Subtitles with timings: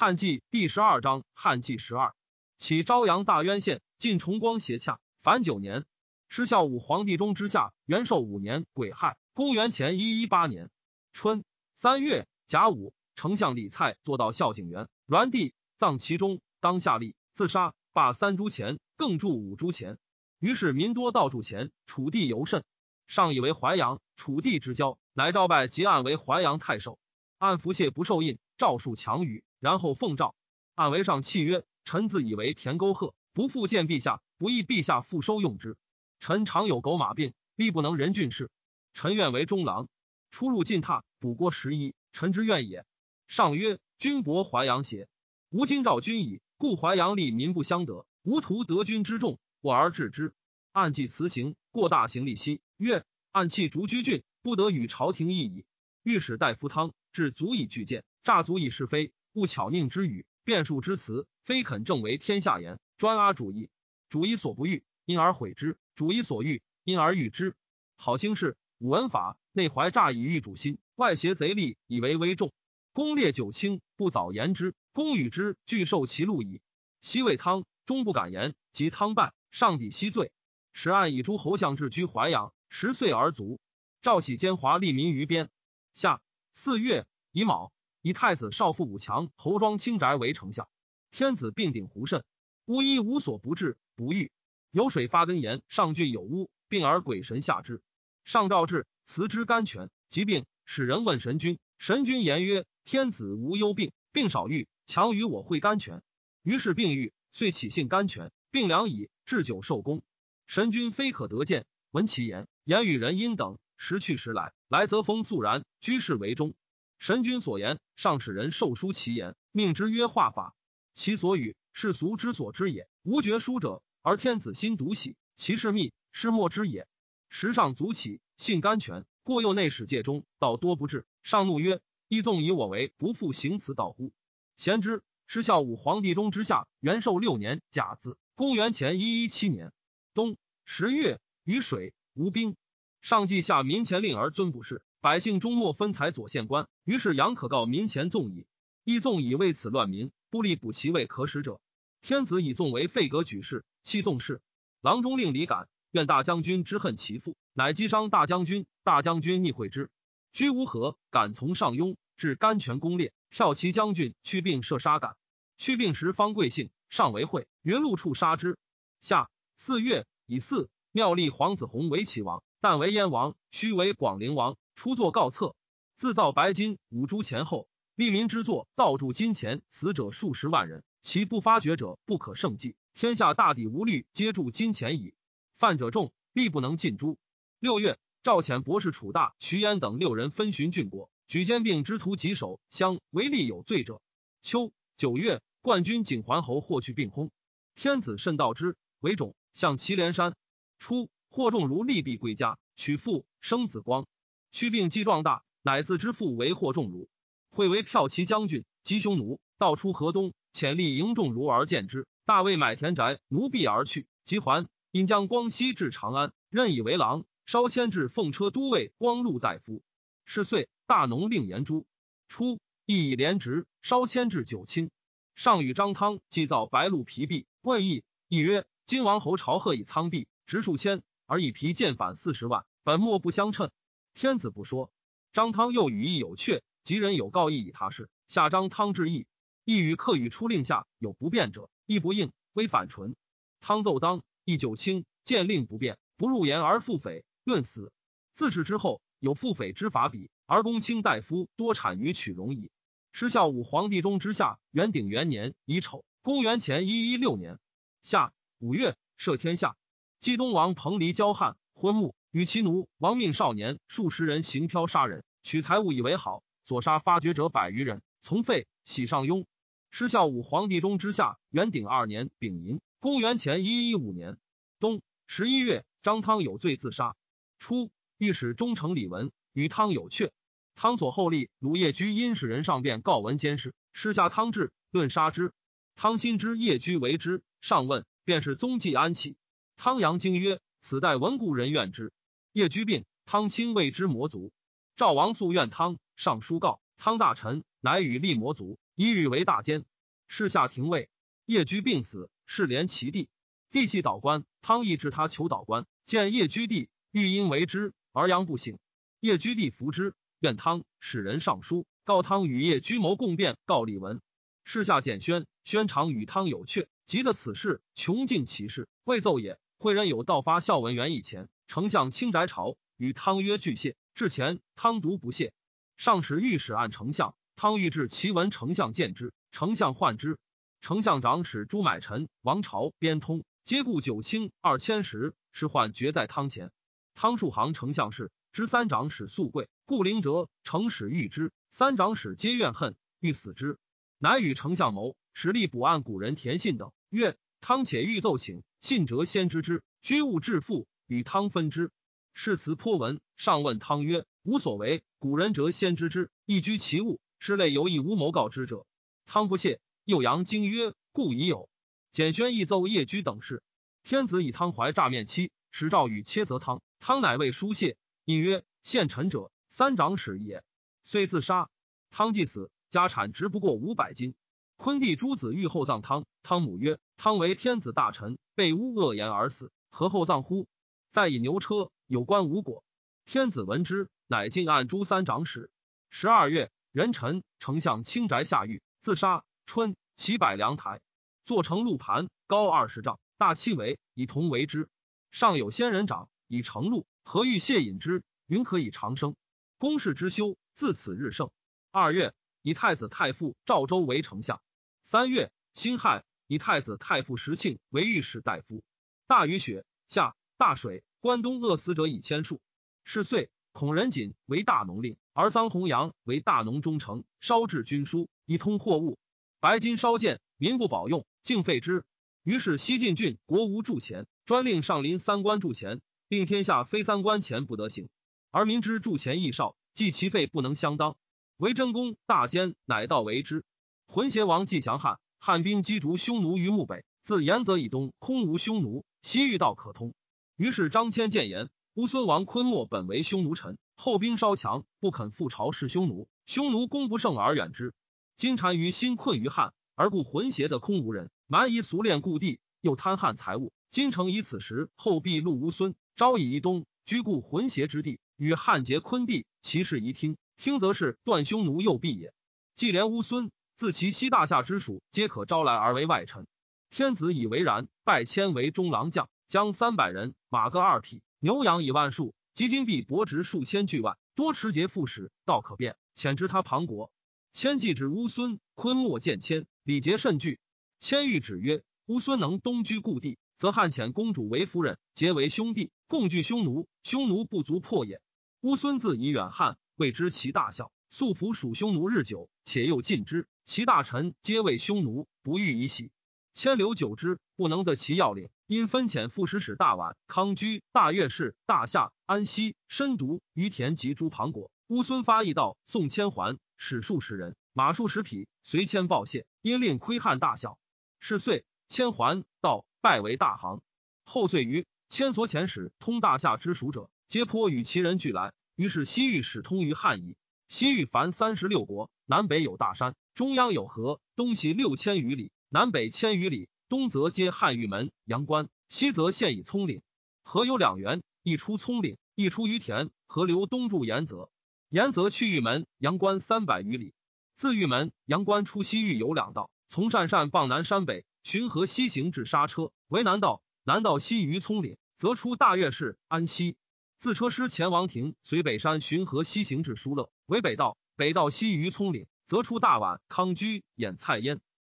[0.00, 2.14] 汉纪第十二章，汉纪十二，
[2.56, 5.86] 起朝阳大渊县，晋崇光协洽，凡九年。
[6.28, 10.70] 失孝武皇帝中之下，元寿五年癸亥，公元前一一八年
[11.12, 11.42] 春
[11.74, 19.98] 三月甲午，丞相李蔡坐到孝景园，栾帝葬其中，当下立自杀，罢三铢钱，更铸五铢钱。
[20.38, 22.62] 于是民多到铸钱，楚地尤甚。
[23.08, 27.00] 上以为淮阳，楚地之交，乃诏拜即案为淮阳太守。
[27.38, 29.42] 按服谢不受印，诏数强语。
[29.60, 30.34] 然后奉诏，
[30.74, 35.76] 按为上契曰：“臣自以为田沟壑，不复见陛下，不意陛下复收用之。
[36.20, 38.50] 臣常有狗马病，必不能人郡事。
[38.92, 39.88] 臣愿为中郎，
[40.30, 42.84] 出入进榻，补过十一，臣之愿也。”
[43.26, 45.08] 上曰：“君薄淮阳邪？
[45.50, 50.34] 吾今召君矣，故淮阳利民不相得，吾徒得君之众，我而治之。
[50.72, 52.60] 按计辞行，过大行利息。
[52.76, 55.64] 曰：按弃逐居郡，不得与朝廷议矣。
[56.04, 63.70] 御史大夫汤至足以拒谏，诈足以是非。”勿巧佞之语，辩述之词，非肯正为天下言，专阿主义。
[64.08, 67.54] 主义所不欲，因而毁之；主义所欲，因而欲之。
[67.94, 72.52] 好兴事，武文法，内怀诈以御主心，外挟贼利以为威重。
[72.92, 76.60] 公列九卿，不早言之，公与之俱受其禄矣。
[77.00, 80.32] 西魏汤终不敢言，及汤败，上抵西罪，
[80.72, 83.60] 使案以诸侯相置居淮阳，十岁而卒。
[84.02, 85.48] 赵喜奸猾利民于边。
[85.94, 86.20] 夏
[86.52, 87.70] 四月乙卯。
[88.08, 90.66] 以太子少傅武强侯庄清宅为丞相，
[91.10, 92.24] 天子并顶胡慎，
[92.64, 94.32] 巫医无所不治不愈。
[94.70, 97.82] 有水发根炎，上郡有巫，病而鬼神下之。
[98.24, 99.90] 上诏治，辞之甘泉。
[100.08, 106.00] 疾病，使人问神君，神君言曰：天子无忧病，病少愈，强于我会甘泉。
[106.42, 110.02] 于是病愈，遂起信甘泉，病良矣，置酒受功。
[110.46, 116.54] 神君非可得见，闻其言，言与人因等，时去时来，来则风肃然，居士为中。
[116.98, 120.54] 神君所言，上使人授书其言，命之曰画法。
[120.94, 122.88] 其所语，世俗之所知也。
[123.02, 126.88] 无绝书者，而天子心独喜，其事密，是莫之也。
[127.28, 131.06] 时上足起，信甘泉，过右内史界中，道多不至。
[131.22, 134.12] 上怒曰：“义纵以我为，不复行此道乎？”
[134.56, 139.72] 贤之，失孝武皇帝中之下，元寿六年甲子，公元前一一七年
[140.14, 142.56] 冬十月，雨水无冰。
[143.00, 144.82] 上既下民前令而尊不是。
[145.00, 148.48] 百姓终莫分财左县官，于是杨可告民前纵矣。
[148.82, 151.60] 亦纵以为此乱民，不力补其位可使者。
[152.02, 154.40] 天子以纵为废阁举事，弃纵事。
[154.80, 158.66] 郎中令李敢，愿大将军之恨其父，乃击伤大将军。
[158.82, 159.88] 大将军逆会之，
[160.32, 160.98] 居无何。
[161.10, 165.16] 敢从上庸，至甘泉攻列，票其将军去病射杀敢。
[165.58, 168.58] 去病时方贵姓，上为会，云路处杀之。
[169.00, 174.56] 下四月以四庙立皇子弘为齐王，但为燕王，须为广陵王。
[174.78, 175.56] 初作告册，
[175.96, 177.66] 自造白金五铢前后，
[177.96, 182.76] 利民之作，盗铸金钱，死者数十万人，其不发觉者不可胜计。
[182.94, 185.14] 天下大抵无虑，皆铸金钱矣。
[185.56, 187.18] 犯者众，力不能尽诛。
[187.58, 194.00] 六月，赵遣博士楚大、徐焉等六人分巡郡国，举兼并之徒棘首，相为利有罪者。
[194.42, 197.30] 秋九月，冠军景桓侯获去病薨，
[197.74, 200.36] 天子甚道之，为种，向祁连山。
[200.78, 204.06] 初，霍仲如利弊归家，娶妇，生子光。
[204.50, 207.08] 屈病既壮大，乃自之父为霍仲儒，
[207.50, 212.06] 会为骠骑将军，吉匈奴，道出河东，遣吏迎仲儒而见之。
[212.24, 214.06] 大为买田宅，奴婢而去。
[214.24, 219.82] 即还，因将光熙至长安，任以为郎，稍迁至奉车都尉光禄大夫。
[220.24, 221.86] 是岁，大农令严朱。
[222.28, 224.90] 初，亦以廉职，稍迁至九卿。
[225.34, 233.70] 上与张汤祭造白鹿皮币，问议，议曰：金王侯朝贺以苍璧，值数千，而以皮剑反四十万，本末不相称。
[234.18, 234.90] 天子不说，
[235.32, 238.10] 张汤又语意有阙，吉人有告意以他事。
[238.26, 239.28] 下张汤之意，
[239.64, 243.14] 意与客与出令下有不便者，亦不应，微反唇。
[243.60, 247.92] 汤奏当，亦九卿见令不便，不入言而复匪，论死。
[248.34, 252.72] 自是之后，有复匪之法比，而公卿大夫多产于取容矣。
[253.12, 257.60] 失孝武皇帝中之下，元鼎元年乙丑，公元前一一六年
[258.02, 259.76] 夏五月，赦天下。
[260.18, 262.16] 冀东王彭蠡骄汉，昏暮。
[262.30, 268.02] 与其奴亡命少年数十人行漂杀人，取财物以为好，所杀发掘者百余人。
[268.20, 269.46] 从废，喜上庸。
[269.90, 274.36] 失孝武皇帝中之下，元鼎二年丙寅，公元前一一五年
[274.78, 277.16] 冬十一月，张汤有罪自杀。
[277.58, 280.30] 初，御史中丞李文与汤有阙。
[280.74, 285.52] 汤所后立鲁业居因使人上便告文监事，施下汤治，论杀之。
[285.96, 289.36] 汤心知业居为之，上问，便是踪迹安启。
[289.78, 292.12] 汤阳惊曰：“此代文故人怨之。”
[292.52, 294.52] 叶居病，汤亲谓之魔族。
[294.96, 298.78] 赵王素怨汤，上书告汤大臣，乃与立魔族。
[298.94, 299.84] 一欲为大奸。
[300.26, 301.10] 事下廷尉
[301.44, 303.28] 叶居病死，是连其弟。
[303.70, 308.78] 弟系导官，汤毅至他求导官，见叶居弟，欲因为之，而阳不醒。
[309.20, 313.56] 叶居弟服之，愿汤使人上书，告汤与叶居谋共辩。
[313.66, 314.20] 告李文，
[314.64, 319.58] 事下简宣，宣常与汤有阙，急得此事穷尽其事，未奏也。
[319.78, 323.94] 会人有道发孝文元以前，丞相卿宅朝，与汤曰拒谢。
[324.14, 325.52] 至前，汤独不谢。
[325.98, 330.38] 上使御史按丞相，汤欲至其闻丞相见之，丞相唤之。
[330.80, 336.72] 丞相长史朱买臣、王朝、边通皆故九卿二千石，是患绝在汤前。
[337.14, 343.76] 汤树行丞相事，知三长史素贵，故灵哲丞使遇之，三长史皆怨恨，欲死之。
[344.16, 351.90] 乃与丞相谋，使吏补案古人田信等曰：“汤且欲奏请。”信哲先知之，居物致富，与汤分之。
[352.34, 358.86] 誓辞颇文，上问汤曰：“无所为，古人哲先知之，亦居其物，是类有意无谋告之者。”
[359.26, 359.80] 汤不谢。
[360.04, 361.68] 又扬经曰：“故已有。”
[362.12, 363.62] 简宣亦奏叶居等事。
[364.04, 366.80] 天子以汤怀诈面妻，使诏与切责汤。
[367.00, 370.62] 汤乃谓书谢，引曰：“献臣者，三长史也。”
[371.02, 371.68] 遂自杀。
[372.10, 374.34] 汤既死，家产值不过五百金。
[374.76, 380.66] 昆弟诸子欲厚葬汤，汤母曰：“汤为天子大臣。”被诬恶言而死，何后葬乎？
[381.10, 382.84] 再以牛车，有关无果。
[383.24, 385.70] 天子闻之，乃进案诛三长史。
[386.10, 389.44] 十二月，壬辰，丞相清宅下狱，自杀。
[389.66, 391.00] 春，齐百梁台，
[391.44, 394.88] 做成鹿盘，高二十丈，大七围，以铜为之。
[395.30, 397.06] 上有仙人掌，以成鹿。
[397.22, 398.22] 何欲谢引之？
[398.46, 399.36] 云可以长生。
[399.76, 401.50] 公事之修，自此日盛。
[401.90, 402.32] 二月，
[402.62, 404.62] 以太子太傅赵州为丞相。
[405.02, 406.24] 三月，辛亥。
[406.46, 408.82] 以太子太傅石庆为御史大夫。
[409.26, 412.60] 大雨雪，下大水，关东饿死者以千数。
[413.04, 419.20] 是岁，孔仁锦为大农令，而桑弘羊为大农中丞，烧制军书，以通货物。
[419.60, 422.04] 白金烧建，民不保用，竟废之。
[422.42, 428.08] 于是西晋郡国无铸钱，专令上林三官铸钱，令天下非三官钱不得行。
[428.50, 431.16] 而民之铸钱易少，计其费不能相当。
[431.56, 433.64] 为真公大奸，乃道为之。
[434.08, 435.20] 浑邪王季祥汉。
[435.38, 440.12] 汉兵击逐匈奴于墓北，自延泽以东空无匈奴，西域道可通。
[440.58, 446.26] 于是张骞谏言：乌孙王昆莫本为匈奴臣，后兵稍强，不肯复朝事匈奴。
[446.46, 447.94] 匈奴攻不胜而远之。
[448.34, 453.72] 今单于心困于汉，而故浑邪的空无人，蛮夷俗练故地，又贪汉财物。
[453.88, 460.36] 今诚以此时后必戮乌孙，招以一东，居故浑邪之地，与汉结昆地，其事宜听。
[460.56, 462.34] 听则是断匈奴右臂也。
[462.74, 463.52] 既连乌孙。
[463.76, 466.48] 自其西大夏之属，皆可招来而为外臣。
[466.90, 477.10] 天子以为然，拜迁为中郎将，将三百人，马各二匹，牛羊以万数，及金币帛值数千巨万，多持节副使，道可变，遣之他庞国。
[477.50, 480.60] 迁既指乌孙，昆莫见迁，礼节甚具。
[481.00, 488.20] 迁谕指曰：乌孙能东居故地，则汉遣公主为夫人，结为兄弟，共拒匈奴，匈奴不足破也。
[488.60, 493.48] 乌孙自以远汉，未知其大小，素服属匈奴日久，且又近之。
[493.64, 496.10] 其大臣皆为匈奴，不欲以喜。
[496.58, 504.68] 迁留久之，不能得其要领，因分遣副使使大宛、康居、大月氏、大夏、安西、深毒、于田及诸庞国。
[504.88, 509.46] 乌孙发议道，送迁还，使数十人，马数十匹，随迁报谢。
[509.62, 510.80] 因令窥汉大小。
[511.20, 513.80] 是岁，迁还道，拜为大行。
[514.24, 518.52] 后岁余，千所遣使通大夏之属者，皆颇与其人俱来。
[518.74, 520.36] 于是西域使通于汉矣。
[520.66, 523.14] 西域凡三十六国，南北有大山。
[523.36, 526.68] 中央有河，东西六千余里，南北千余里。
[526.88, 530.00] 东则接汉玉门、阳关，西则现以葱岭。
[530.42, 533.10] 河有两源，一出葱岭，一出于田。
[533.26, 534.50] 河流东注延泽，
[534.88, 537.12] 延泽去玉门、阳关三百余里。
[537.54, 543.62] 自玉门、阳关出西域有两道，从鄯善傍南山北，循河西行至沙车，为南道。
[543.84, 546.78] 南道西于葱岭，则出大月氏、安西。
[547.18, 550.96] 自车师前王庭，随北山循河西行至疏勒，为北道。
[551.16, 552.26] 北道西于葱岭。
[552.46, 554.58] 则出大宛、康居、演蔡焉，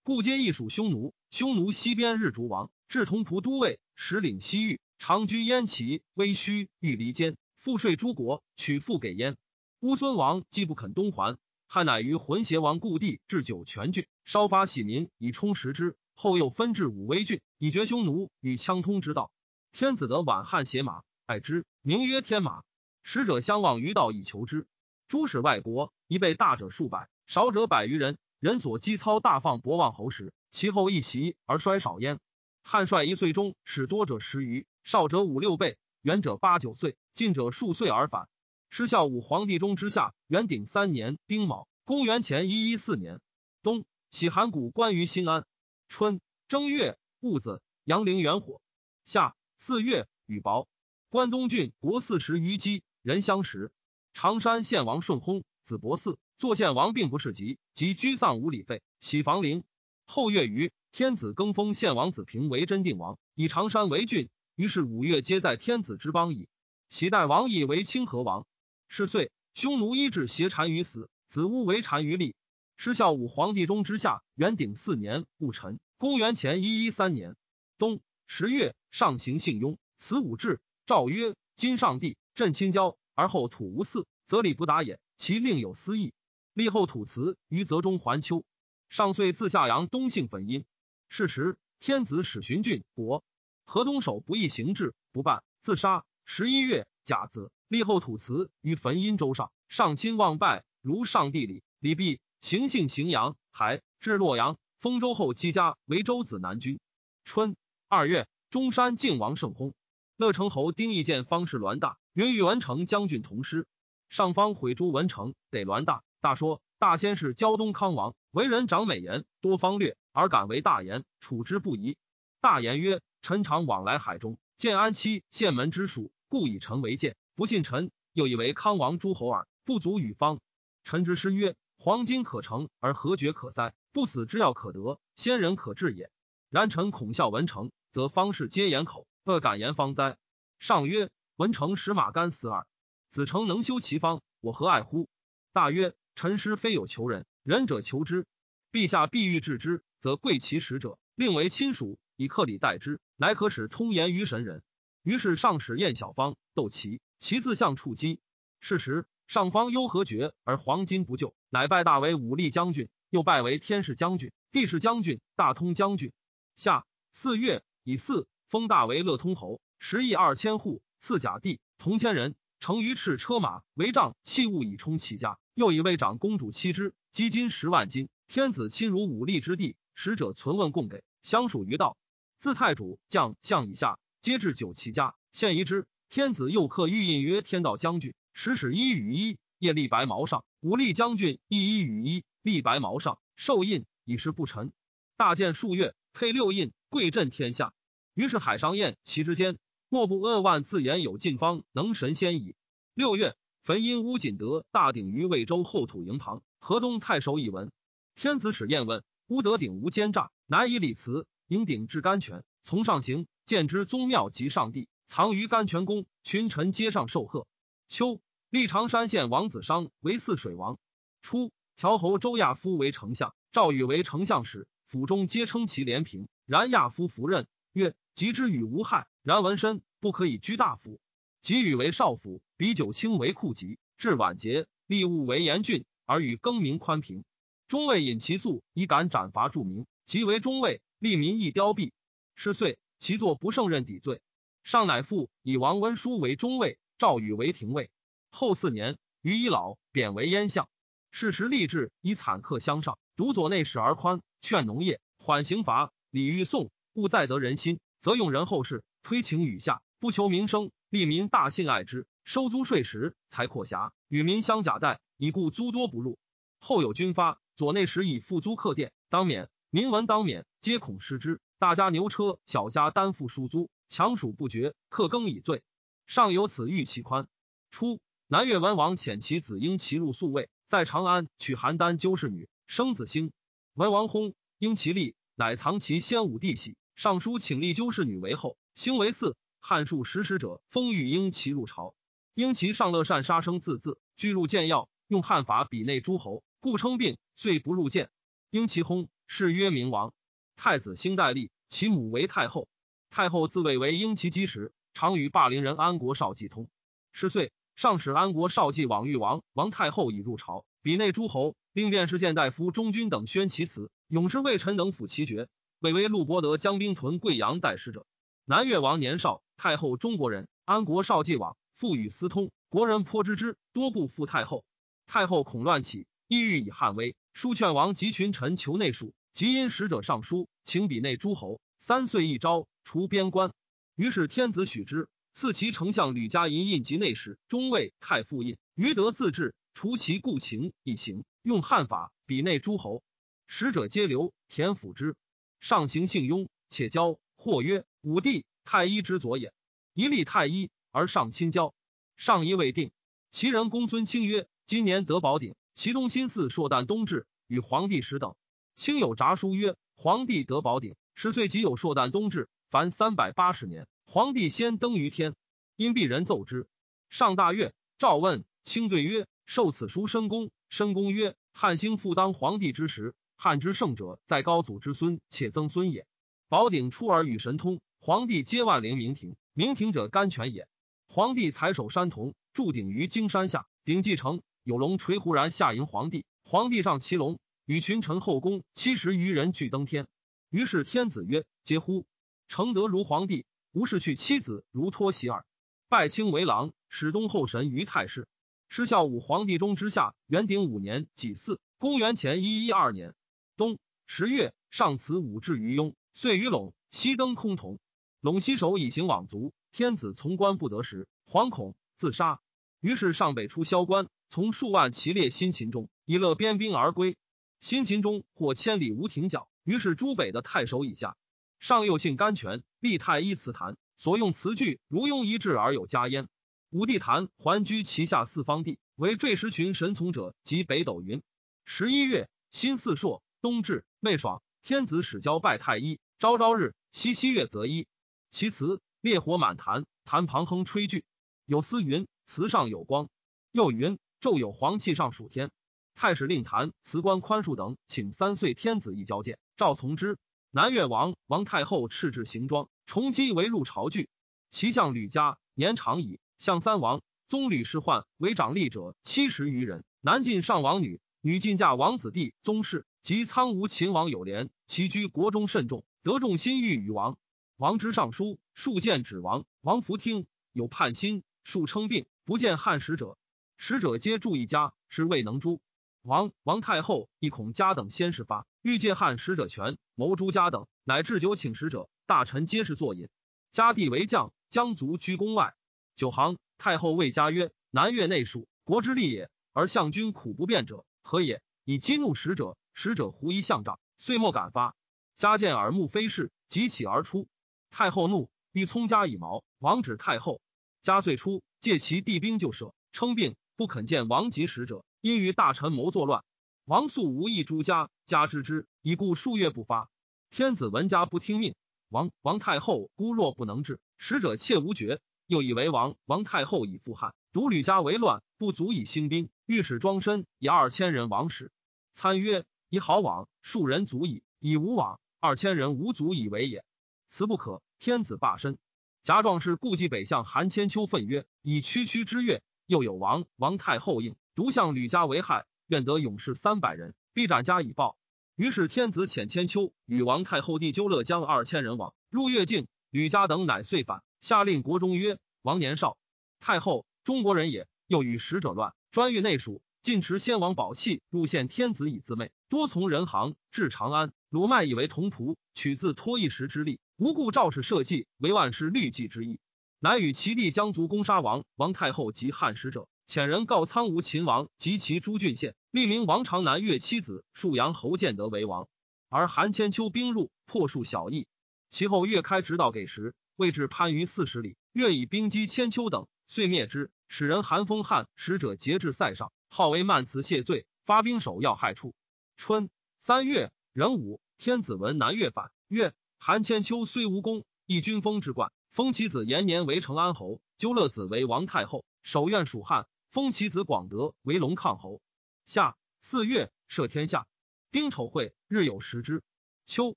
[0.08, 1.12] 故皆亦属匈奴。
[1.30, 9.36] 匈奴西边日逐王，至同蒲都尉，实领西域，长居燕齐、威须、玉离间，赋税诸国，取赋给燕。
[9.80, 11.36] 乌孙王既不肯东还，
[11.66, 15.94] 汉乃于浑邪王故地置酒泉郡，稍发喜民以充实之。
[16.14, 19.30] 后又分至武威郡，以绝匈奴与羌通之道。
[19.72, 22.62] 天子得宛汉邪马，爱之，名曰天马。
[23.02, 24.66] 使者相望于道以求之。
[25.06, 27.10] 诸使外国，一被大者数百。
[27.26, 32.20] 少者百余人，人所积操大放博望侯时，其后一袭而衰少焉。
[32.62, 38.28] 汉帅一岁中，使多者十余，少者五六倍，远者八九岁，近者数岁而返。
[38.70, 43.20] 失孝武皇帝中之下，元鼎三年丁卯，公元前一一四年
[43.62, 45.44] 冬，喜函谷关于新安。
[45.88, 48.60] 春正月戊子，阳陵元火。
[49.04, 50.66] 夏四月雨雹。
[51.08, 53.72] 关东郡国四十余基，人相识。
[54.12, 56.18] 常山县王顺薨，子伯嗣。
[56.38, 59.64] 坐县王并不是疾，即居丧无礼废，喜房陵。
[60.06, 64.28] 后月余，天子更封献王子平为真定王，以常山为郡。
[64.54, 66.48] 于是五月皆在天子之邦矣。
[66.88, 68.46] 喜代王义为清河王。
[68.86, 72.36] 是岁，匈奴医治挟单于死，子乌为单于立。
[72.76, 77.34] 失孝武皇帝中之下，元鼎四年戊辰，公元前一一三年
[77.78, 85.00] 冬十月，上行幸雍，此五志诏曰：今上帝朕亲交，而后土无嗣，则礼不达也。
[85.16, 86.12] 其另有私意。
[86.58, 88.42] 立后土祠于泽中环丘，
[88.88, 90.64] 上岁自下阳东幸汾阴。
[91.08, 93.22] 是时，天子使巡郡国，
[93.64, 96.04] 河东守不义行至，不办，自杀。
[96.24, 99.52] 十一月甲子，立后土祠于汾阴州上。
[99.68, 101.62] 上亲望拜，如上帝礼。
[101.78, 104.58] 礼毕，行幸荥阳，还至洛阳。
[104.80, 106.80] 封周后姬家为周子南君。
[107.24, 107.54] 春
[107.86, 109.74] 二月，中山靖王圣薨。
[110.16, 113.68] 乐成侯丁义建方士栾大，云与文成将军同师。
[114.08, 116.02] 上方毁诸文成，得栾大。
[116.20, 121.96] 大说大仙是胶东康王，为人长美言，多方略，而敢为大言，处之不疑。
[122.40, 127.16] 大言曰：“臣常往来海中，见安期县门之属，故以臣为鉴。
[127.36, 130.40] 不信臣，又以为康王诸侯耳，不足与方。
[130.82, 133.74] 臣之师曰：黄金可成，而何绝可哉？
[133.92, 136.10] 不死之药可得，先人可治也。
[136.50, 140.16] 然臣恐笑文成，则方士皆言口，恶敢言方哉？
[140.58, 142.66] 上曰：文成使马干死耳，
[143.08, 145.08] 子成能修其方，我何爱乎？
[145.52, 145.94] 大曰。
[146.18, 148.26] 臣师非有求人，仁者求之。
[148.72, 154.64] 陛下必欲治之，则贵其使者，令为亲属，以客礼待之，乃可使通言于神人。
[155.04, 158.18] 于是上使燕小方斗齐，其自相触击。
[158.58, 166.10] 是时上方忧何绝，而黄金不就，乃拜大为武力将军，又拜为天士将军、地士将军、大通将军。
[166.56, 175.38] 下四月以四封大为乐通侯，十亿二千户，赐甲地同千人，乘鱼翅车马为帐器物以充其家。
[175.54, 178.08] 又以魏长公主妻之，积金十万金。
[178.28, 181.96] 天子亲如武力之地，使者存问供给，相属于道。
[182.38, 185.86] 自太主将相以下，皆至九其家，献遗之。
[186.08, 194.72] 天子又刻玉印曰天道将军，使使一羽衣，夜立白毛上；武力将军一衣羽衣，立白毛上，受印以示不臣。
[195.16, 197.72] 大建数月，配六印，贵震天下。
[198.14, 199.58] 于是海上宴其之间，
[199.88, 202.54] 莫不扼腕自言有晋方能神仙矣。
[202.94, 203.36] 六月。
[203.64, 207.70] 汾阴乌锦德大鼎于魏州后土营旁，河东太守以闻。
[208.14, 216.06] 天子使验问乌德鼎无奸诈，乃以礼辞迎鼎至甘泉，从上行，见之宗庙及上帝，藏于甘泉宫。
[216.22, 217.46] 群臣皆上受贺。
[217.88, 220.78] 秋，立长山县王子商为泗水王。
[221.20, 226.26] 初，调侯周亚夫为丞相，赵宇为丞相时，府中皆称其廉平。
[226.46, 229.06] 然亚夫服任，曰：“及之与无害。
[229.22, 230.98] 然闻身不可以居大夫。”
[231.40, 237.22] 及与为少府，比九卿为库籍，至晚节，吏务为严峻，而与更名宽平。
[237.68, 239.86] 中尉引其素，以敢斩伐著名。
[240.04, 241.92] 即为中尉，吏民亦凋敝。
[242.34, 244.20] 是岁，其作不胜任抵罪。
[244.64, 247.88] 上乃复以王温书为中尉，赵宇为廷尉。
[248.32, 250.68] 后四年，于已老，贬为燕相。
[251.12, 255.92] 事时立志以惨刻相上，独左内史而宽，劝农业，缓刑罚。
[256.10, 260.70] 礼欲宋，勿再得人心，则用人后事，推情与下，不求名声。
[260.90, 266.18] 利民大信爱之，收租税时，才阔狭，与民相假贷，以故租多不入。
[266.58, 269.50] 后有军发，左内时以付租客店，当免。
[269.70, 271.40] 民闻当免，皆恐失之。
[271.58, 275.62] 大家牛车，小家担负输租，强属不绝，客更以罪。
[276.06, 277.28] 上有此欲其宽。
[277.70, 283.30] 初，南越文王遣其子婴其入宿卫，在长安娶邯郸纠氏女，生子兴。
[283.74, 286.76] 文王薨，婴其立，乃藏其先武弟玺。
[286.98, 289.36] 上书请立纠氏女为后，兴为嗣。
[289.60, 291.94] 汉数实施者，封御英其入朝。
[292.34, 298.10] 英其上乐善杀生字字，居入谏要，用汉法比内诸侯，故称病，遂不入谏。
[298.50, 300.12] 英其薨，谥曰明王。
[300.56, 302.66] 太子兴代立，其母为太后。
[303.10, 306.68] 太后自谓为英其姬时，常与霸陵人安国少季通。
[307.12, 313.88] 十岁，上使安国少季往遇王，王太后已入朝，比内诸侯，令殿侍谏大夫中军等宣其辞。
[314.08, 315.48] 勇士魏臣等辅其爵，
[315.80, 318.06] 谓为陆伯德将兵屯贵阳代使者。
[318.44, 319.42] 南越王年少。
[319.60, 324.64] 太后中国人，安国少继往，父与私通，国人颇知之，多不负太后。
[325.08, 333.52] 太后恐乱起，意欲以汉威，书劝王及群臣求内属，即因使者上书，请比内诸侯三岁一朝，除边关。
[333.96, 343.02] 于是天子许之，赐其丞相吕嘉银印及内史、中尉、太傅印，余德自治，除其故情一行，用汉法比内诸侯。
[343.48, 345.16] 使者皆留，田府之。
[345.60, 347.18] 上行幸庸，且交。
[347.36, 349.52] 或曰：武帝太医之左也。
[349.94, 351.72] 一立太医而上亲交，
[352.16, 352.90] 上医未定。
[353.30, 358.34] 其人公孙卿曰：今年得宝鼎，其东新寺朔旦冬至，与皇帝时等。
[358.74, 365.34] 卿有札书曰：皇帝得宝鼎，十岁即有朔旦冬至，凡三百八十年，皇帝先登于天。
[365.76, 366.66] 因必人奏之，
[367.08, 367.72] 上大悦。
[367.98, 370.50] 诏问卿对曰：受此书申公。
[370.68, 376.08] 申公曰：汉兴复当皇帝之时，汉之圣者，在高祖之孙，且曾孙也。
[376.48, 379.36] 宝鼎出而与神通，皇帝皆万灵明庭。
[379.54, 380.66] 明庭者，甘泉也。
[381.06, 383.68] 皇帝采守山童，筑鼎于荆山下。
[383.84, 386.24] 鼎既成，有龙垂忽然下迎皇帝。
[386.42, 390.08] 皇帝上骑龙，与群臣后宫七十余人俱登天。
[390.50, 392.06] 于是天子曰：“嗟乎！
[392.48, 395.46] 承德如皇帝，吾事去妻子如脱席耳。”
[395.88, 398.26] 拜卿为郎，使东后神于太师。
[398.68, 403.14] 失孝武皇帝中之下，元鼎五年己巳，公元前一一二年
[403.58, 407.78] 冬十月，上辞武至于雍，遂于陇西登崆峒。
[408.22, 412.40] 陇西守以行往卒，天子从官不得时，惶恐自杀。
[412.80, 417.16] 于是上北出萧关，从数万骑列新秦中，以乐边兵而归。
[417.58, 419.48] 新秦中或千里无停脚。
[419.64, 421.16] 于是诸北的太守以下，
[421.58, 426.28] 上又姓甘泉，立太医祠坛，所用词句如庸一致而有加焉。
[426.70, 431.22] 武帝坛还居其下四方地，为坠石群神从者及北斗云。
[431.64, 436.00] 十一月，辛巳朔，冬至，未爽，天子使交拜太医。
[436.18, 437.86] 朝朝日，夕夕月则一。
[438.30, 441.04] 其词烈火满坛，坛旁哼吹句。
[441.44, 443.08] 有司云：词上有光。
[443.52, 445.52] 又云：昼有黄气上属天。
[445.94, 450.18] 太史令坛辞官宽恕等，请三岁天子一交见，赵从之。
[450.50, 454.08] 南越王王太后敕制行装，重击为入朝具。
[454.50, 459.84] 其相吕家年长矣，相三王宗吕氏焕为长吏者七十余人。
[460.00, 467.16] 南晋上王女，女晋嫁王子弟宗室，及苍梧秦王有连，其居国中甚重，得众心欲与王。
[467.56, 469.46] 王之上书，数见指王。
[469.62, 473.16] 王弗听，有叛心，数称病，不见汉使者。
[473.56, 475.62] 使者皆住一家，是未能诛。
[476.02, 481.88] 王王太后亦恐家等先事发，欲借汉使者权谋诛家等，乃置酒请使者。
[482.04, 483.08] 大臣皆是作饮。
[483.50, 485.54] 家弟为将，将卒居宫外。
[485.96, 494.76] 九行太后谓家曰：“南越内属国之利也，而相君苦不便者，何也？”以激怒使者，使者狐疑相长，遂莫敢发。
[495.16, 497.26] 家见耳目非视，即起而出。
[497.70, 499.42] 太后怒，欲聪家以矛。
[499.58, 500.40] 王指太后，
[500.80, 506.22] 家遂出，借其弟兵就舍，称病不肯见王及使者，因与大臣谋作乱。
[506.66, 509.90] 王素无意诛家，家知之，已故数月不发。
[510.30, 511.56] 天子闻家不听命，
[511.88, 521.50] 王王太后孤弱不能治，使者切无绝，又以为王王太后以复汉，独吕家为乱，不足以兴兵，御史庄身以二千人王使。
[521.92, 526.64] 参曰：以好往，数人足矣；以无往，二千人无足以为也。
[527.08, 528.58] 辞不可，天子罢身。
[529.02, 537.96] 甲壮士故计北向韩千秋愤曰：“以区区之月，又有王王太后应，独向吕家为害，愿得勇士三百人，必斩家以报。”
[538.36, 544.02] 于是天子遣千秋与王太后弟纠乐将二千人往入越境，吕家等乃遂反。
[544.20, 545.96] 下令国中曰：“王年少，
[546.38, 554.12] 太后中国人也，又与使者乱，专欲内属。”晋持先王宝器入献天子以自媚，多从人行至长安。
[554.28, 559.40] 鲁麦以为同仆，取自托一时之力，无故赵氏社稷为万世律计之意，
[559.78, 568.68] 乃与其弟江卒攻杀王王太后及汉使者，遣人告苍梧秦王及其诸郡县，立名王长南越妻子沭阳侯建德为王。
[569.08, 571.26] 而韩千秋兵入，破数小邑。
[571.70, 576.90] 其后越开直道给时，位至番禺四十里，越以兵击千秋等，遂灭之。
[577.08, 579.32] 使人韩风汉使者节至塞上。
[579.48, 581.94] 号为曼辞谢罪，发兵守要害处。
[582.36, 588.52] 春三月壬午，天子闻南越反，曰：韩千秋虽无功，亦君封之冠。
[588.70, 592.86] 封其子延年为成安侯，纠乐子为王太后，守院属汉。
[593.10, 595.00] 封其子广德为龙抗侯。
[595.46, 597.26] 夏四月，赦天下。
[597.70, 599.22] 丁丑会，日有食之。
[599.64, 599.96] 秋，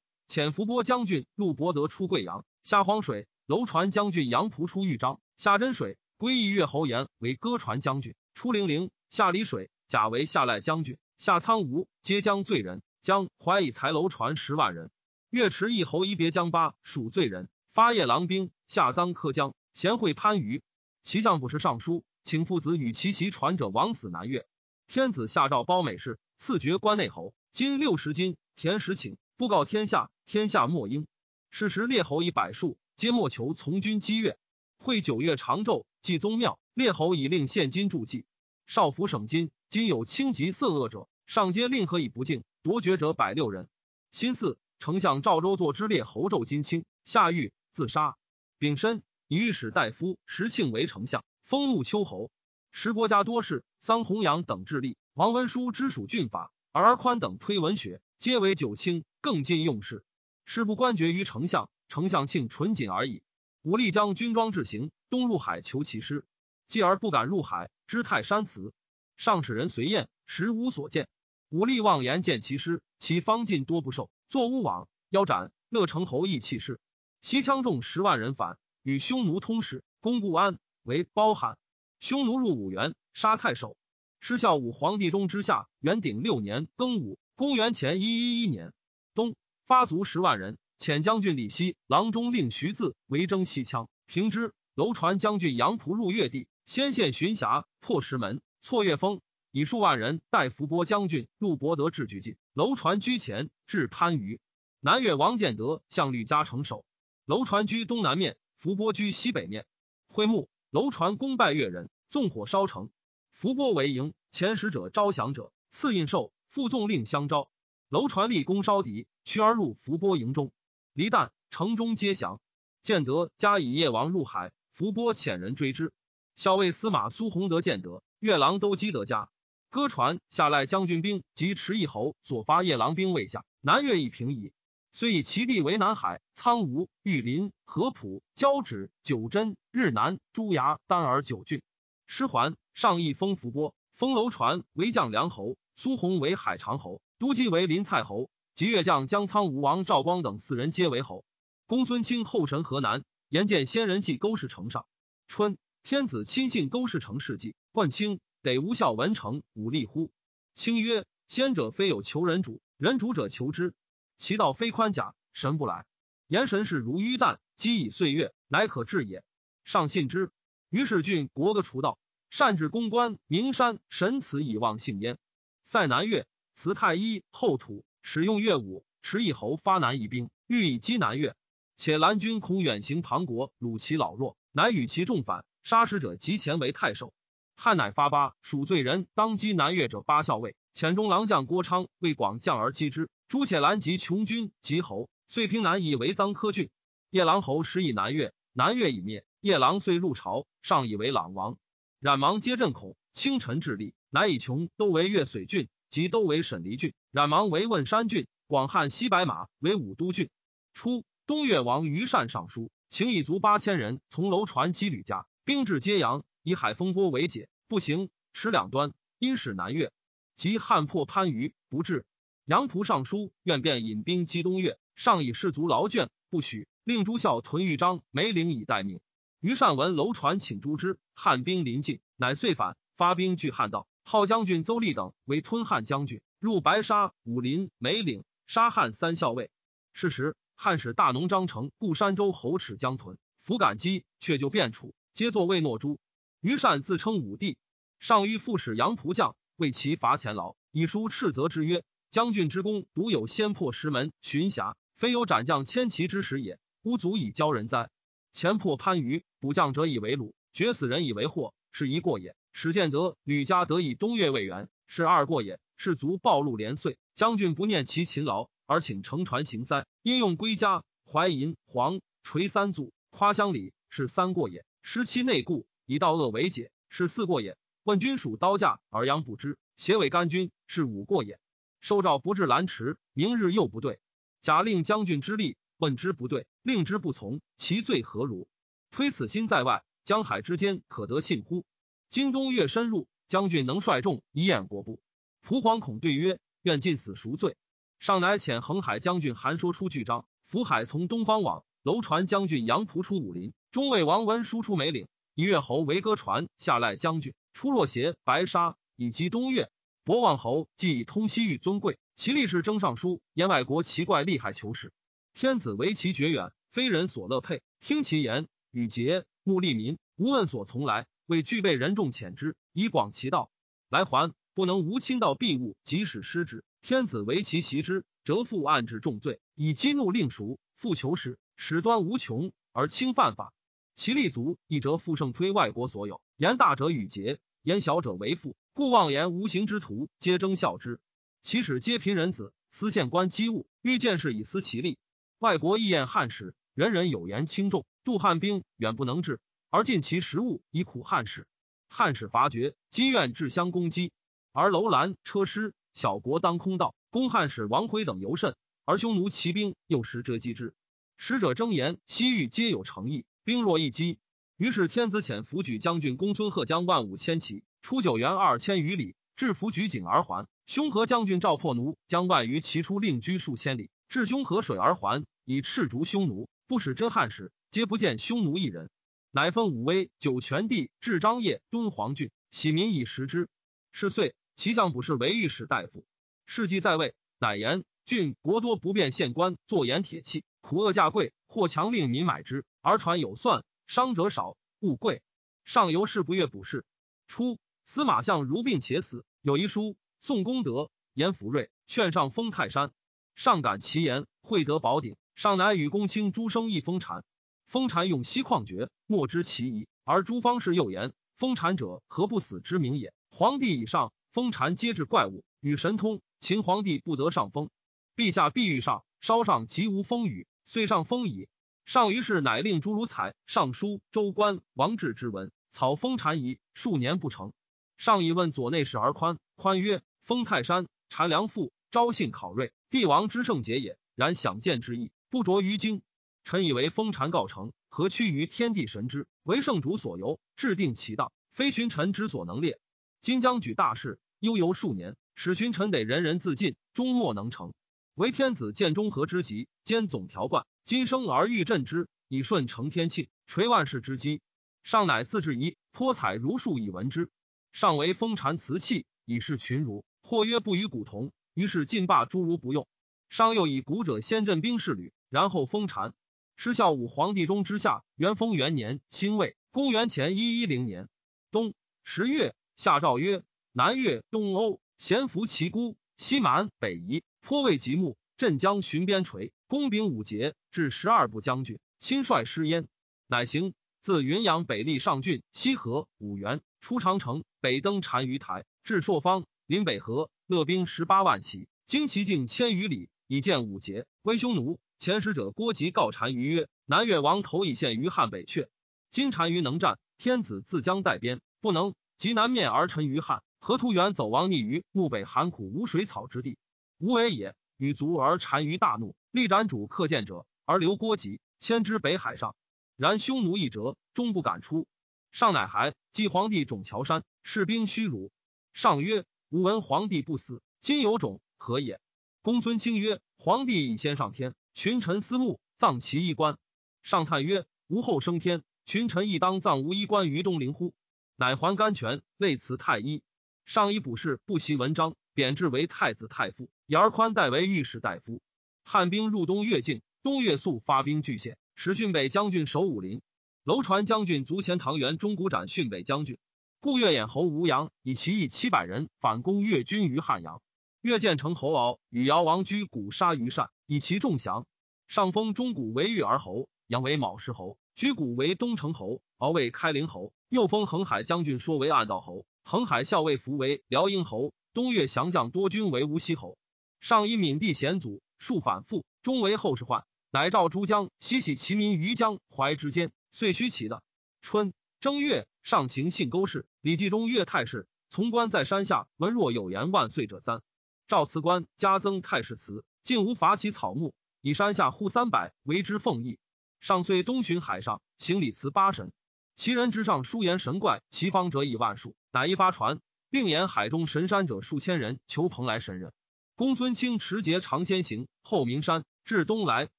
[0.28, 2.46] 遣伏波将军陆伯德出贵阳。
[2.64, 5.20] 夏黄水，楼船将军杨仆出豫章。
[5.36, 8.90] 夏真水，归义越侯延为歌船将军，出零陵。
[9.12, 12.82] 下离水，甲为下赖将军；下苍梧，皆将罪人。
[13.02, 14.90] 将怀以财楼船十万人。
[15.30, 18.52] 岳池一侯一别将八属罪人，发夜郎兵。
[18.68, 20.62] 下臧科江，贤惠番禺。
[21.04, 24.48] 其相不是尚书，请父子与其袭传者亡死南越。
[24.88, 31.06] 天子下诏褒美事，赐爵关内侯，金六十金，田十顷，布告天下，天下莫应。
[31.50, 34.38] 是时列侯以百数，皆莫求从军击越。
[34.78, 38.26] 会九月长昼，祭宗庙，列侯以令现金铸祭。
[38.74, 42.46] 少府省金，今有轻疾色恶者，上皆令何以不敬？
[42.64, 43.68] 夺爵者百六人。
[44.12, 48.16] 辛巳，丞相赵州作之列侯胄金卿，下狱自杀。
[48.60, 52.32] 丙申，以御史大夫石庆为丞相，封穆丘侯。
[52.72, 60.06] 时国家多事，桑弘羊等致力，王文书之属郡法，而宽等推文学，皆为九卿，更尽用事。
[60.46, 63.22] 事不官爵于丞相，丞相庆纯谨而已。
[63.64, 66.26] 武力将军装至行，东入海求其师，
[66.70, 68.72] 继而不敢入海，知泰山祠。
[69.18, 71.10] 上使人随燕，实无所见。
[71.50, 75.52] 武力妄言见其师，其方进多不受，作乌网，腰斩。
[75.68, 76.80] 乐成侯亦弃事。
[77.20, 81.58] 西羌众十万人反，与匈奴通使，攻固安，为包罕。
[82.00, 83.76] 匈奴入五原，杀太守。
[84.22, 88.72] 失孝武皇帝中之下，元鼎六年庚午，公元前一一一年
[89.14, 90.58] 冬，发卒十万人。
[90.80, 94.54] 遣将军李希、郎中令徐自为征西羌，平之。
[94.76, 99.22] 楼船将军杨仆入越地，先县寻峡，破石门，错月峰，
[99.52, 102.38] 以数万人带伏波将军入博德至俱进。
[102.54, 104.40] 楼船居前，至番禺。
[104.80, 106.86] 南越王建德向吕家城守。
[107.26, 109.66] 楼船居东南面，伏波居西北面。
[110.08, 110.50] 会幕。
[110.70, 112.90] 楼船攻败越人，纵火烧城。
[113.34, 117.50] 伏波为营，前使者招降者，赐印绶，复纵令相招。
[117.90, 120.54] 楼船立功烧敌，驱而入伏波营中。
[120.94, 122.40] 离旦，城中皆降。
[122.82, 125.92] 建德加以夜王入海，伏波遣人追之。
[126.36, 129.30] 校尉司马苏弘德建德，越郎都基德家。
[129.70, 134.52] 歌传下赖将军兵及池邑侯所发夜郎兵未下，南越已平矣。
[134.92, 141.62] 虽以其地为南海、苍梧、玉林、合浦、交趾、九真、日南、朱崖、丹耳九郡。
[142.08, 151.24] 师还，上邑封伏波，封楼船为将梁侯，苏弘为海长侯，都基为临蔡侯，及越将江苍梧王赵光等四人皆为侯。
[151.68, 154.86] 公孙卿后臣河南，言见先人祭勾氏城上。
[155.30, 160.12] 春，天子亲信勾氏成事迹，冠卿得无效文成武力乎？
[160.54, 163.74] 卿曰：先者非有求人主，人主者求之。
[164.16, 165.86] 其道非宽甲，神不来。
[166.28, 169.24] 言神是如淤旦，积以岁月，乃可治也。
[169.64, 170.32] 上信之。
[170.70, 171.98] 于是郡国个除道，
[172.30, 175.18] 善治公关，名山神祠以望幸焉。
[175.64, 181.36] 塞南越，辞太医后土，使用乐武，持一侯发南夷兵，欲以击南越。
[181.76, 187.14] 且蓝军恐远行唐国，虏其老弱，乃与其众反，杀使者及前为太守。
[187.56, 193.10] 汉乃发巴属罪人，当击南越者八校尉，遣中郎将郭昌为广将而击之。
[193.28, 196.70] 朱且兰及穷军及侯，遂平南以为臧科郡。
[197.12, 199.26] 夜郎侯时以南越，南越已灭。
[199.42, 201.58] 夜郎遂入朝，上以为朗王。
[202.00, 206.94] 冉芒皆震恐，清臣致力，乃以穷都为越水郡，及都为沈黎郡。
[207.12, 210.30] 冉芒为汶山郡，广汉西白马为武都郡。
[210.74, 219.92] 初，东越王于善上书，请以卒八千人从楼船击吕家，兵至揭阳，以海风波为解，不行，持两端，因使南越。
[220.36, 222.06] 及汉破番禺，不至。
[222.46, 226.68] 杨仆尚书，愿便引兵击东越，上以士卒劳倦，不许。
[226.84, 229.00] 令朱孝屯豫章梅岭以待命。
[229.40, 233.88] 于善闻楼船请诛之，汉兵临近，乃遂反，发兵拒汉道。
[234.04, 239.52] 号将军邹立等为吞汉将军，入白沙、武林、梅岭，杀汉三校尉。
[239.94, 246.00] 是时，汉使大农张成故山州侯齿江屯，弗敢击，却就便楚，皆作魏诺诸。
[246.40, 247.56] 于善自称武帝，
[248.00, 251.84] 上谕副使杨仆将，为其伐前劳，以书斥责之曰。
[252.10, 257.92] 将军之功，独有先破石门、巡峡，非有斩将千骑之时也，吾足以教人哉？
[258.32, 262.36] 前破番禺，捕将者以为虏，决死人以为祸，是一过也。
[262.52, 265.60] 史建德、吕家得以东越魏援，是二过也。
[265.78, 274.66] 士卒暴露连岁，将军不念其勤劳，而请乘船行塞，因用归家，怀银黄垂三祖，夸乡里，是三过也。
[274.82, 277.58] 失其内固，以道恶为解，是四过也。
[277.84, 281.40] 问君属刀架而阳不知，挟尾干军，是五过也。
[281.80, 284.00] 受诏不至兰池，明日又不对。
[284.40, 288.48] 假令将军之力，问之不对，令之不从，其罪何如？
[288.92, 291.66] 推此心在外，江海之间，可得信乎？
[292.10, 295.02] 今东越深入，将军能率众以掩国不？
[295.42, 297.56] 蒲惶恐对曰：“愿尽死赎罪。”
[298.00, 309.72] 上乃遣横海将军韩说出巨章，福海从东方往，楼船将军杨仆出武林，中尉王文输出梅岭，一越侯为歌传下赖将军出若邪、白沙，以及东岳。
[310.04, 314.92] 博望侯既以通西域尊贵，其力士征尚书，言外国奇怪厉害求使。
[315.34, 317.62] 天子为其绝远，非人所乐佩。
[317.80, 323.50] 听其言，与节目利民，无问所从来，为具备人众遣之，以广其道。
[323.88, 333.54] 来还不能无亲道庇物，即使失之，天子为其袭之，折复暗治重罪，以激怒令赎，复求使，使端无穷而轻犯法。
[334.02, 338.56] 其立足一折复胜推外国所有，言大者与节，言小者为父。
[338.74, 341.00] 故妄言无形之徒，皆争效之。
[341.44, 344.98] 其使皆贫人子，思县官机务，欲见事以思其利。
[345.38, 351.46] 外国议宴汉使，人人有言轻重，杜汉兵远不能至，而尽其食物以苦汉使。
[351.88, 354.12] 汉使伐绝，积怨至相攻击，
[354.52, 356.96] 而楼兰车师，小国当空道。
[357.12, 360.74] 公汉使王辉等尤甚，而匈奴骑兵又时折击之。
[361.18, 364.20] 使者争言，西域皆有诚意，兵若一击。
[364.58, 370.48] 于是天子遣伏举将军公孙贺将万五千骑出九原二千余里，至伏举井而还。
[370.68, 376.48] 兄和将军赵破奴将万余骑出，另居数千里，至兄河水而还，以赤逐匈奴。
[376.68, 378.90] 不使真汉使，皆不见匈奴一人。
[379.32, 383.50] 乃封武威九泉地，至张掖敦煌郡，喜民以食之。
[383.92, 386.06] 是岁，其相卜是为御史大夫。
[386.46, 395.22] 事迹在位，乃言郡国多不便县官坐盐铁器，苦恶价贵，或强令民买之，而传有算，伤者少，物贵。
[395.66, 396.86] 上游士不悦卜事。
[397.28, 402.94] 初，司马相如病且死，有一书宋公德言福瑞劝上封泰山，
[403.36, 405.18] 上感其言，会得宝鼎。
[405.36, 407.26] 上乃与公卿诸生一封禅，
[407.68, 409.90] 封禅用锡矿绝，莫知其宜。
[410.06, 413.14] 而诸方士又言，封禅者何不死之名也？
[413.30, 416.22] 皇帝以上，封禅皆至怪物，与神通。
[416.40, 417.70] 秦皇帝不得上封，
[418.16, 421.48] 陛下必欲上，稍上即无风雨，遂上封矣。
[421.86, 427.54] 上于是乃令诸如采尚书、州官、王志之文，草封禅仪，数年不成。
[427.98, 433.98] 上以问左内侍而宽，宽曰：“封泰山，禅良父，昭信考瑞，帝王之圣节也。
[434.16, 436.02] 然想见之意，不着于经。
[436.44, 439.28] 臣以为封禅告成，何屈于天地神之？
[439.44, 442.80] 为圣主所由，制定其道，非群臣之所能列。
[443.20, 447.74] 今将举大事，悠游数年。”使群臣得人人自尽，终莫能成。
[448.16, 450.66] 为天子建中和之极，兼总条贯。
[450.84, 454.42] 今生而欲振之，以顺承天庆，垂万世之基。
[454.84, 457.30] 上乃自制仪，颇采如数以闻之。
[457.72, 460.04] 上为封禅辞器，以示群儒。
[460.24, 462.88] 或曰不与古同，于是尽罢诸儒不用。
[463.30, 466.14] 上又以古者先镇兵士旅，然后封禅。
[466.58, 471.08] 失孝武皇帝中之下，元丰元年，辛未，公元前一一零年
[471.50, 474.82] 冬十月，下诏曰：南越、东欧。
[474.98, 478.18] 咸服其孤，西蛮北夷，颇为极目。
[478.38, 482.88] 镇江巡边陲，攻兵五节，至十二部将军，亲率师焉。
[483.28, 494.80] 乃行自云阳北历上郡、西河、五原，出长城，北登单于台，至朔方，临北河，勒兵十八万骑，经其境千余里，以见五节，威匈奴。
[494.98, 498.70] 前使者郭吉告单于曰：“南越王头已陷于汉北阙，
[499.12, 506.58] 今单于能战，天子自将带边，不能，即南面而臣于汉。”河图远走亡匿于漠北寒苦无水草之地，
[507.02, 507.56] 无为也。
[507.78, 512.56] 与卒而单于大怒，力斩主克见者，而留郭吉，迁之北海上。
[512.96, 514.86] 然匈奴一折，终不敢出。
[515.32, 518.32] 上乃还，祭皇帝冢桥山，士兵虚辱。
[518.74, 522.00] 上曰：“吾闻皇帝不死，今有冢，何也？”
[522.44, 526.60] 公孙卿曰：“皇帝已先上天，群臣思慕，葬其衣冠。”
[527.02, 530.94] 上叹曰：“吾后升天，群臣亦当葬吾衣冠于东陵乎？”
[531.36, 533.24] 乃还甘泉，类辞太医。
[533.66, 538.42] 上以卜事不习文章，贬制为太子太傅，以而宽代为御史大夫。
[538.84, 543.22] 汉兵入东越境，东越肃发兵拒县，时训北将军守武林。
[543.64, 546.38] 楼传将军卒前唐元中古斩训北将军。
[546.82, 550.62] 故越衍侯吴阳以其义七百人反攻越军于汉阳。
[551.00, 554.66] 越建成侯敖与姚王居谷杀于善，以其众降。
[555.08, 560.34] 上封中古为越儿侯，阳为卯氏侯，居谷为东城侯，敖为开陵侯。
[560.50, 562.46] 又封恒海将军说为暗道侯。
[562.66, 566.58] 恒海校尉服为辽阴侯，东岳降将多军为无锡侯。
[567.02, 570.06] 上以闽地险阻，数反复，终为后世患。
[570.30, 574.04] 乃召诸将悉徙其民于江淮之间，遂须其的。
[574.42, 580.62] 春正月，上行信沟氏，李继中岳太师从官在山下，闻若有言万岁者三。
[581.08, 586.38] 赵辞官加增太师祠，竟无伐其草木，以山下户三百为之奉义。
[586.82, 589.12] 上遂东巡海上，行礼辞八神。
[589.56, 592.16] 其人之上书言神怪，其方者以万数。
[592.32, 593.00] 乃一发传，
[593.32, 596.14] 并言海中神山者数千人，求蓬莱神人。
[596.56, 599.90] 公孙卿持节长先行，后名山至东来，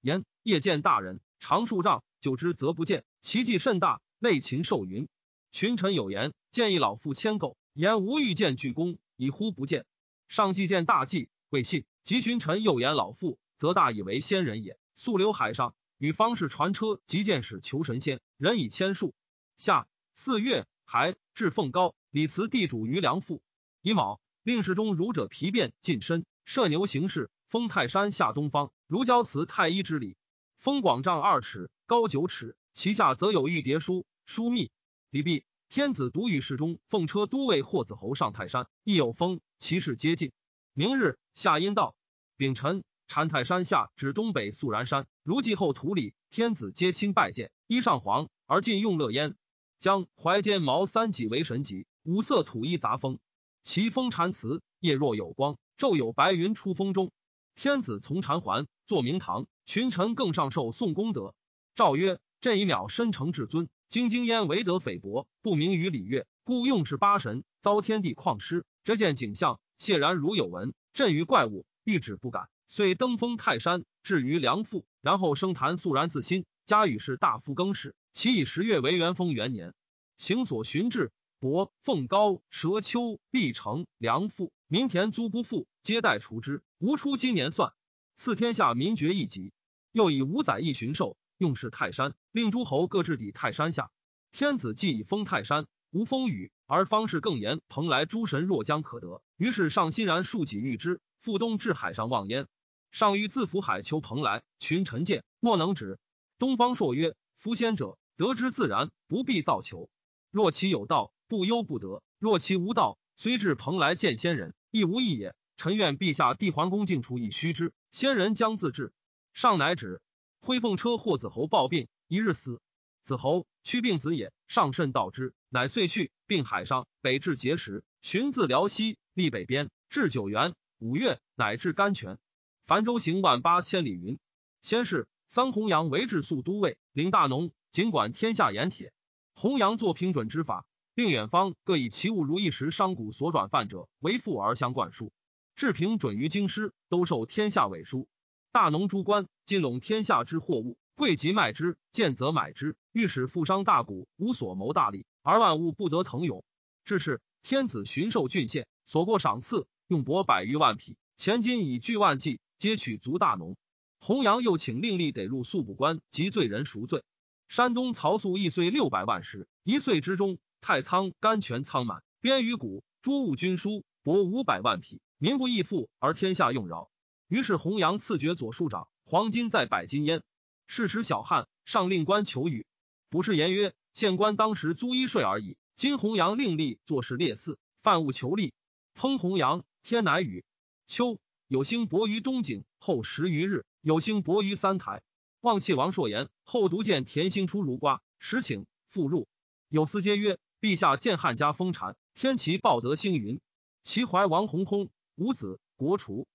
[0.00, 5.08] 言夜见大人，长数丈，久之则不见，其迹甚大，内禽兽云。
[5.52, 9.84] 群臣有言，建议老妇牵狗，言无欲见巨公，以呼不见。
[10.28, 11.84] 上既见大计，未信。
[12.04, 14.78] 及群臣又言老妇，则大以为仙人也。
[14.94, 19.12] 溯流海上，与方士传车，及见使求神仙，人以千数。
[19.58, 23.42] 下四月，还至凤高，李辞地主于梁父。
[23.82, 30.16] 乙卯，令侍中儒者皮变近身，射牛行事，封泰山下东方，如交辞太医之礼。
[30.56, 34.70] 封广丈二尺，高九尺，其下则有玉牒书，书密。
[35.10, 40.32] 李毕，天子独与侍中奉车都尉霍子侯上泰山，亦有封，其事皆尽。
[40.72, 41.94] 明日，夏阴道，
[42.36, 49.36] 丙辰，禅泰山下至东北肃然山，如继后土里，天子皆亲拜见，衣上黄，而尽用乐焉。
[49.78, 53.20] 将怀间毛三戟为神戟，五色土衣杂风，
[53.68, 57.12] 其风禅辞，夜若有光，昼有白云出风中。
[57.54, 61.34] 天子从禅还，坐明堂，群臣更上受宋功德。
[61.74, 68.64] 诏曰：朕以渺深成至尊，京京焉唯得菲薄，不明于礼乐，故用是八神，遭天地旷失。
[68.84, 70.72] 这见景象，谢然如有闻。
[70.94, 76.46] 朕于怪物，欲止不敢，遂登封泰山，至于梁父，然后升坛肃然自新。
[76.64, 79.74] 加与是大夫更始，其以十月为元丰元年，
[80.16, 86.64] 行所巡至，伯凤高、蛇丘、历城、梁父、民田租不复，皆待除之。
[86.78, 87.72] 无出今年算，
[88.16, 89.52] 赐天下民爵一级。
[89.92, 93.92] 又以五载一巡狩，用事泰山，令诸侯各置抵泰山下。
[94.32, 102.48] 天子既以封泰山，无风雨，而方士更言蓬莱诸神若将可得，于是上欣然竖起御之，赴东至海上望焉。
[102.90, 106.00] 上欲自抚海求蓬莱，群臣见，莫能止。
[106.36, 109.88] 东方朔曰：“夫先者，得之自然，不必造求。
[110.30, 115.36] 若其有道，不忧不得；若其无道，虽至蓬莱见仙人，亦无益也。
[115.58, 118.92] 臣愿陛下帝桓公敬处以虚之，仙人将自治。”
[119.34, 120.00] 上乃止。
[120.40, 122.60] 挥凤车或子侯暴病，一日死。
[123.04, 130.54] 子侯屈病子也，上甚道之，乃遂去，并海上，北至碣石，寻自辽西，历北边，至九原。
[130.78, 132.18] 五月，乃至甘泉。
[132.66, 134.18] 樊州行万八千里云。
[134.62, 135.06] 先是。
[135.26, 138.94] 桑弘羊为治粟都尉，领大农，尽管天下盐铁。
[139.34, 140.66] 弘羊作平准之法，
[140.98, 145.12] 令远方各以其物如一时商贾所转贩者为赋而相灌输。
[145.54, 148.08] 治平准于京师，都受天下委书。
[148.50, 152.74] 大农诸官尽拢天下之货物，贵即卖之，贱则买之。
[152.90, 156.42] 欲使富商大贾无所谋大利，而万物不得腾涌。
[156.84, 163.56] 至是天子巡狩郡县，所过赏赐用帛百余万匹，钱金以巨万计，皆取足大农。
[164.00, 167.04] 弘扬又请令吏得入宿补官及罪人赎罪。
[167.46, 176.90] 山东曹素一岁六百万石，一岁之中，太仓甘泉仓满，边于谷，诸物均输，帛五百万匹，民不易富，而天下用饶。
[177.26, 180.22] 于是弘扬赐爵左庶长，黄金在百金焉。
[180.66, 182.66] 是时小汉上令官求雨，
[183.08, 185.56] 不是言曰：县官当时租衣税而已。
[185.74, 188.52] 今弘扬令吏做事列肆，犯物求利。
[188.94, 190.44] 烹弘扬，天乃雨。
[190.86, 193.64] 秋有星薄于东景，后十余日。
[193.80, 195.00] 有星薄于三台，
[195.40, 199.26] 望气王朔言后独见田星出如瓜，时请复入。
[199.70, 203.40] 有司皆曰：陛下见汉家封禅，天齐报德星云。
[203.84, 206.26] 齐怀王弘空五子，国除。